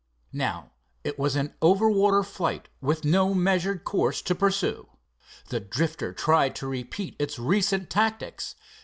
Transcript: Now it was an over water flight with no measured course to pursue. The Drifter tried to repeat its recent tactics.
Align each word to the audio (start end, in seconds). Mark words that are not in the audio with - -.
Now 0.33 0.71
it 1.03 1.19
was 1.19 1.35
an 1.35 1.53
over 1.61 1.87
water 1.87 2.23
flight 2.23 2.69
with 2.81 3.05
no 3.05 3.35
measured 3.35 3.83
course 3.83 4.23
to 4.23 4.33
pursue. 4.33 4.87
The 5.49 5.59
Drifter 5.59 6.11
tried 6.11 6.55
to 6.55 6.65
repeat 6.67 7.15
its 7.19 7.37
recent 7.37 7.91
tactics. 7.91 8.55